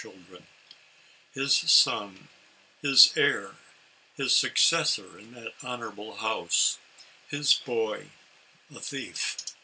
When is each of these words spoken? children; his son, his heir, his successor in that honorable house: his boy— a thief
children; 0.01 0.47
his 1.31 1.55
son, 1.55 2.27
his 2.81 3.15
heir, 3.15 3.53
his 4.15 4.35
successor 4.35 5.19
in 5.19 5.31
that 5.33 5.53
honorable 5.61 6.15
house: 6.15 6.79
his 7.29 7.53
boy— 7.53 8.07
a 8.75 8.79
thief 8.79 9.37